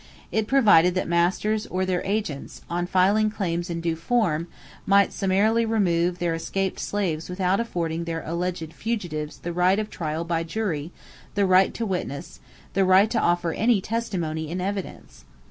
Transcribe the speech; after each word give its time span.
It 0.31 0.47
provided 0.47 0.95
that 0.95 1.07
masters 1.07 1.67
or 1.67 1.85
their 1.85 2.01
agents, 2.03 2.63
on 2.71 2.87
filing 2.87 3.29
claims 3.29 3.69
in 3.69 3.81
due 3.81 3.95
form, 3.95 4.47
might 4.83 5.13
summarily 5.13 5.63
remove 5.63 6.17
their 6.17 6.33
escaped 6.33 6.79
slaves 6.79 7.29
without 7.29 7.59
affording 7.59 8.05
their 8.05 8.23
"alleged 8.25 8.73
fugitives" 8.73 9.37
the 9.37 9.53
right 9.53 9.77
of 9.77 9.91
trial 9.91 10.23
by 10.23 10.41
jury, 10.41 10.91
the 11.35 11.45
right 11.45 11.71
to 11.75 11.85
witness, 11.85 12.39
the 12.73 12.83
right 12.83 13.11
to 13.11 13.19
offer 13.21 13.53
any 13.53 13.79
testimony 13.79 14.49
in 14.49 14.59
evidence. 14.59 15.23